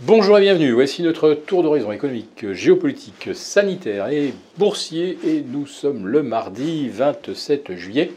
[0.00, 5.16] Bonjour et bienvenue, voici notre tour d'horizon économique, géopolitique, sanitaire et boursier.
[5.24, 8.10] Et nous sommes le mardi 27 juillet.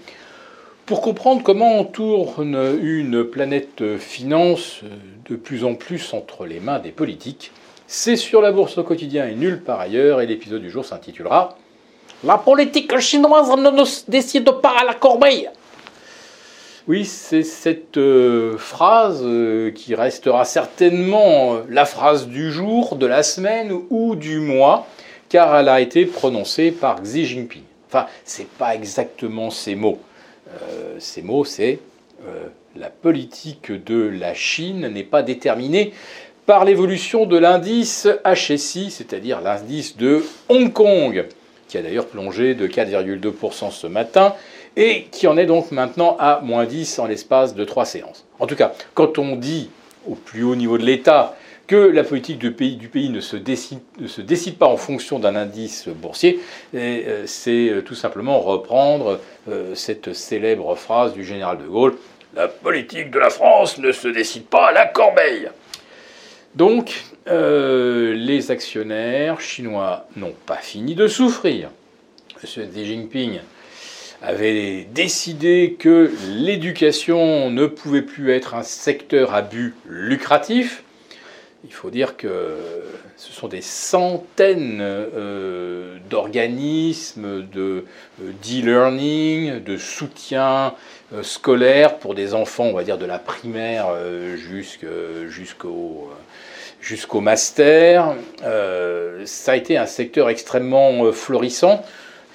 [0.87, 4.81] Pour comprendre comment tourne une planète finance
[5.29, 7.51] de plus en plus entre les mains des politiques.
[7.85, 10.19] C'est sur la bourse au quotidien et nulle part ailleurs.
[10.19, 11.59] Et l'épisode du jour s'intitulera
[12.23, 15.47] La politique chinoise ne nous décide pas à la corbeille
[16.87, 23.05] oui, c'est cette euh, phrase euh, qui restera certainement euh, la phrase du jour, de
[23.05, 24.87] la semaine ou du mois,
[25.27, 27.63] car elle a été prononcée par Xi Jinping.
[27.89, 29.99] Enfin, c'est pas exactement ces mots.
[30.99, 31.79] ces mots, c'est
[32.75, 35.93] la politique de la Chine n'est pas déterminée
[36.45, 41.25] par l'évolution de l'indice HSI, c'est-à-dire l'indice de Hong Kong,
[41.69, 44.33] qui a d'ailleurs plongé de 4,2% ce matin
[44.77, 48.25] et qui en est donc maintenant à moins 10 en l'espace de trois séances.
[48.39, 49.69] En tout cas, quand on dit
[50.07, 53.35] au plus haut niveau de l'État que la politique du pays, du pays ne, se
[53.35, 56.39] décide, ne, se décide, pas en fonction d'un indice boursier,
[56.75, 59.19] euh, c'est euh, tout simplement reprendre
[59.49, 61.95] euh, cette célèbre phrase du général de Gaulle
[62.35, 65.49] La politique de la France ne se décide pas à la corbeille.
[66.55, 71.69] Donc, les actionnaires chinois n'ont pas fini de souffrir.
[72.41, 72.69] M.
[72.71, 73.39] Xi Jinping
[74.21, 80.83] avait décidé que l'éducation ne pouvait plus être un secteur à but lucratif.
[81.63, 82.57] Il faut dire que
[83.17, 87.83] ce sont des centaines euh, d'organismes de
[88.21, 90.75] euh, d'e-learning, de soutien
[91.13, 93.87] euh, scolaire pour des enfants, on va dire de la primaire
[94.35, 96.09] jusqu'au
[96.79, 98.15] jusqu'au master.
[99.25, 101.83] ça a été un secteur extrêmement florissant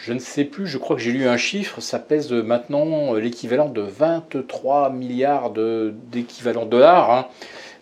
[0.05, 3.69] je ne sais plus, je crois que j'ai lu un chiffre, ça pèse maintenant l'équivalent
[3.69, 5.53] de 23 milliards
[6.11, 7.11] d'équivalents dollars.
[7.13, 7.27] Hein.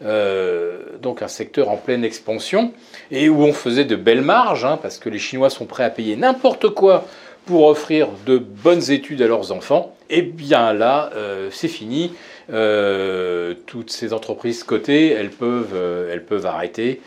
[0.05, 2.73] Euh, donc un secteur en pleine expansion
[3.11, 5.91] et où on faisait de belles marges, hein, parce que les Chinois sont prêts à
[5.91, 7.07] payer n'importe quoi
[7.47, 9.95] pour offrir de bonnes études à leurs enfants.
[10.11, 12.13] Eh bien là, euh, c'est fini.
[12.53, 17.01] Euh, toutes ces entreprises cotées, elles peuvent, elles peuvent arrêter.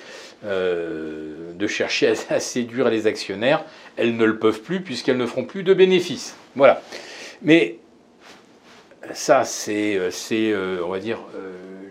[0.45, 3.63] Euh, de chercher à, séduire les actionnaires.
[3.95, 6.35] Elles ne le peuvent plus puisqu'elles ne feront plus de bénéfices.
[6.57, 6.81] Voilà.
[7.41, 7.77] Mais
[9.13, 11.19] ça, c'est, euh, euh, on va dire,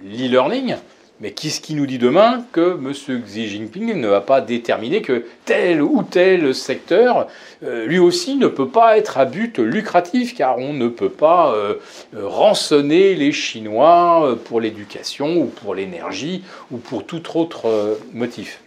[0.04, 0.76] l'e-learning.
[1.22, 3.22] Mais qu'est-ce qui nous dit demain que M.
[3.22, 7.28] Xi Jinping ne va pas déterminer que tel ou tel secteur,
[7.62, 11.54] euh, lui aussi, ne peut pas être à but lucratif, car on ne peut pas
[11.54, 11.76] euh,
[12.12, 18.60] rançonner les Chinois euh, pour l'éducation ou pour l'énergie ou pour tout autre motif.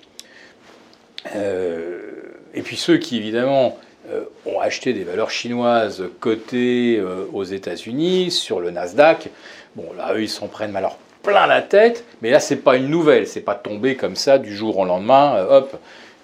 [1.36, 3.78] et puis ceux qui, évidemment,
[4.46, 9.30] ont acheté des valeurs chinoises cotées aux États-Unis sur le Nasdaq,
[9.76, 10.86] bon, là, eux, ils s'en prennent mal
[11.25, 14.56] plein la tête, mais là, c'est pas une nouvelle, c'est pas tombé comme ça du
[14.56, 15.75] jour au lendemain, euh, hop,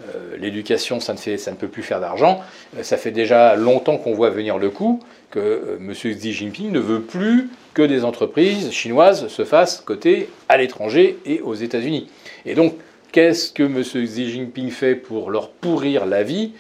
[0.04, 2.42] euh, l'éducation, ça ne, fait, ça ne peut plus faire d'argent.
[2.78, 5.02] Euh, ça fait déjà longtemps qu'on voit venir le coup
[5.32, 5.92] que M.
[5.94, 11.42] Xi Jinping ne veut plus que des entreprises chinoises se fassent coter à l'étranger et
[11.42, 12.10] aux États-Unis.
[12.46, 12.76] Et donc,
[13.12, 13.82] qu'est-ce que M.
[13.82, 16.52] Xi Jinping fait pour leur pourrir la vie?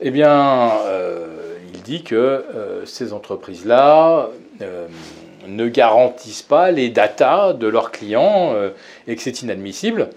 [0.00, 0.70] Eh bien,
[1.72, 2.44] il dit que
[2.84, 4.28] ces entreprises-là
[5.48, 8.70] ne garantissent pas les datas de leurs clients euh,
[9.06, 10.10] et que c'est inadmissible.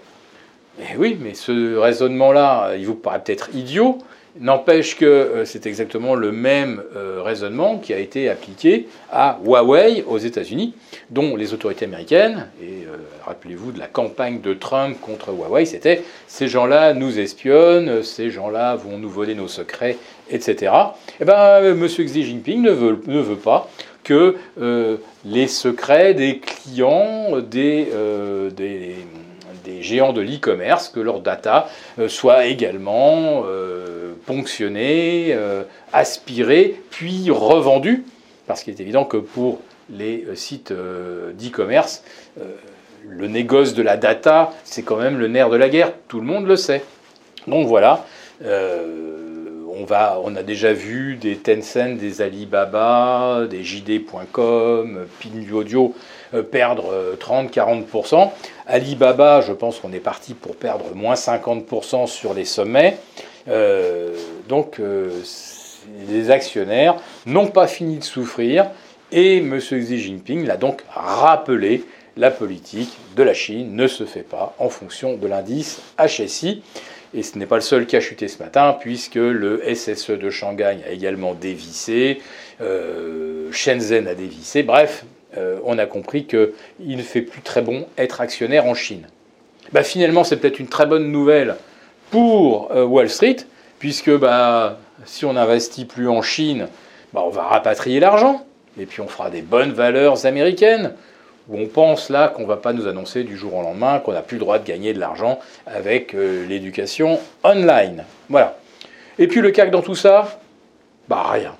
[0.80, 3.98] Et oui, mais ce raisonnement-là, il vous paraît peut-être idiot,
[4.38, 10.04] n'empêche que euh, c'est exactement le même euh, raisonnement qui a été appliqué à Huawei
[10.06, 10.74] aux États-Unis,
[11.10, 12.86] dont les autorités américaines, et
[13.26, 18.76] rappelez-vous de la campagne de Trump contre Huawei, c'était ces gens-là nous espionnent, ces gens-là
[18.76, 19.96] vont nous voler nos secrets,
[20.30, 20.72] etc.
[21.20, 21.86] Eh bien, M.
[21.86, 23.68] Xi Jinping ne veut pas
[24.08, 24.96] que euh,
[25.26, 28.96] les secrets des clients des, euh, des,
[29.82, 33.44] géants de l'e-commerce, que leurs data euh, soient également
[34.26, 35.36] ponctionnés,
[35.92, 38.04] aspirés, puis revendus,
[38.46, 39.60] parce qu'il est évident que pour
[39.90, 42.02] les sites d'e-commerce,
[43.06, 46.26] le négoce de la data, c'est quand même le nerf de la guerre, tout le
[46.26, 46.82] monde le sait.
[47.46, 48.06] Donc voilà
[50.24, 55.06] on, a déjà vu des Tencent, des Alibaba, des JD.com,
[55.52, 55.94] Audio
[56.34, 58.14] euh, perdre 30-40%.
[58.14, 58.26] Euh,
[58.66, 62.98] Alibaba, je pense qu'on est parti pour perdre moins 50% sur les sommets.
[63.48, 64.14] Euh,
[64.48, 64.80] donc
[66.08, 68.66] les actionnaires n'ont pas fini de souffrir
[69.10, 69.58] et M.
[69.58, 71.84] Xi Jinping l'a donc rappelé
[72.18, 76.62] la politique de la Chine ne se fait pas en fonction de l'indice HSI.
[77.14, 80.30] Et ce n'est pas le seul qui a chuté ce matin, puisque le SSE de
[80.30, 82.20] Shanghai a également dévissé,
[82.60, 84.62] euh, Shenzhen a dévissé.
[84.62, 85.04] Bref,
[85.36, 89.06] euh, on a compris qu'il ne fait plus très bon être actionnaire en Chine.
[89.72, 91.56] bah, finalement c'est peut-être une très bonne nouvelle
[92.10, 93.36] pour euh, Wall Street,
[93.78, 96.68] puisque bah, si on n'investit plus en Chine,
[97.12, 98.46] bah, on va rapatrier l'argent,
[98.78, 100.94] et puis on fera des bonnes valeurs américaines,
[101.48, 104.12] où on pense là qu'on ne va pas nous annoncer du jour au lendemain qu'on
[104.12, 108.04] n'a plus le droit de gagner de l'argent avec euh, l'éducation online.
[108.28, 108.58] Voilà.
[109.18, 110.40] Et puis le CAC dans tout ça,
[111.08, 111.54] bah rien.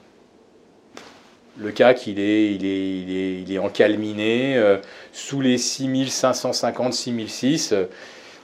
[1.58, 4.76] Le CAC, il est, il est, il est, il est encalminé, euh,
[5.12, 7.74] sous les 6550, 6006.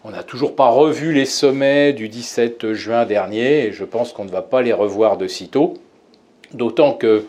[0.03, 4.25] On n'a toujours pas revu les sommets du 17 juin dernier, et je pense qu'on
[4.25, 5.75] ne va pas les revoir de sitôt.
[6.53, 7.25] D'autant que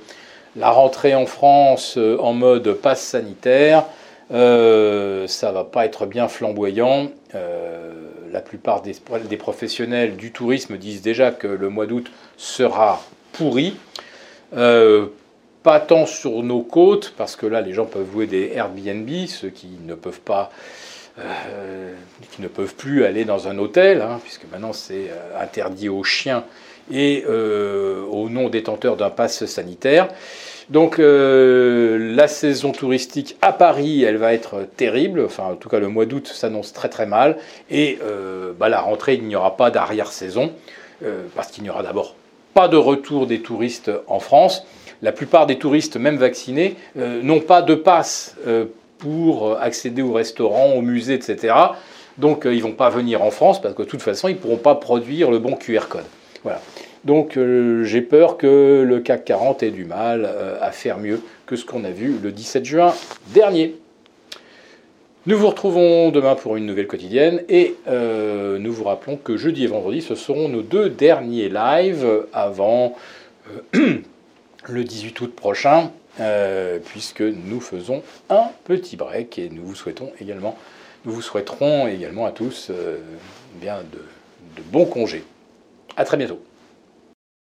[0.56, 3.86] la rentrée en France euh, en mode passe sanitaire,
[4.32, 7.10] euh, ça va pas être bien flamboyant.
[7.36, 7.92] Euh,
[8.32, 13.02] la plupart des, professionnels du tourisme disent déjà que le mois d'août sera
[13.34, 13.78] pourri.
[14.56, 15.08] Euh,
[15.64, 19.50] pas tant sur nos côtes, parce que là, les gens peuvent louer des Airbnb, ceux
[19.50, 20.52] qui ne peuvent pas,
[21.18, 21.94] euh,
[22.32, 26.04] qui ne peuvent plus aller dans un hôtel, hein, puisque maintenant c'est euh, interdit aux
[26.04, 26.44] chiens
[26.92, 30.10] et euh, aux non-détenteurs d'un pass sanitaire.
[30.70, 35.24] Donc la saison touristique à Paris, elle va être terrible.
[35.24, 37.38] Enfin, en tout cas, le mois d'août s'annonce très très mal.
[37.70, 38.00] Et
[38.58, 40.52] bah, la rentrée, il n'y aura pas d'arrière-saison,
[41.36, 42.16] parce qu'il n'y aura d'abord
[42.56, 44.66] pas de retour des touristes en France
[45.04, 48.36] la plupart des touristes, même vaccinés, n'ont pas de passe
[48.98, 51.54] pour accéder au restaurant, au musée, etc.
[52.18, 54.36] Donc euh, ils ne vont pas venir en France parce que de toute façon, ils
[54.36, 56.06] ne pourront pas produire le bon QR code.
[56.44, 56.62] Voilà.
[57.04, 60.28] Donc j'ai peur que le CAC 40 ait du mal
[60.60, 62.94] à faire mieux que ce qu'on a vu le 17 juin
[63.28, 63.76] dernier.
[65.28, 69.68] Nous vous retrouvons demain pour une nouvelle quotidienne et nous vous rappelons que jeudi et
[69.68, 72.96] vendredi, ce seront nos deux derniers lives avant
[74.68, 80.12] le 18 août prochain, euh, puisque nous faisons un petit break et nous vous souhaitons
[80.20, 80.58] également,
[81.06, 82.98] nous vous souhaiterons également à tous euh,
[83.56, 85.24] bien de, de bons congés.
[85.98, 86.42] À très bientôt.